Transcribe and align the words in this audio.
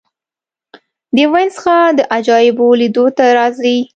د 1.15 1.17
وینز 1.33 1.55
ښار 1.63 1.89
د 1.99 2.01
عجایبو 2.15 2.67
لیدو 2.81 3.05
ته 3.17 3.25
راځي. 3.37 3.77